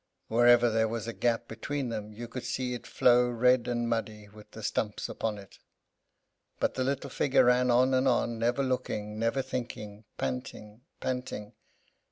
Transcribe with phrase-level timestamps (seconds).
[0.29, 4.29] Wherever there was a gap between them, you could see it flow, red and muddy,
[4.29, 5.59] with the stumps upon it.
[6.59, 11.53] But the little figure ran on and on; never looking, never thinking; panting, panting!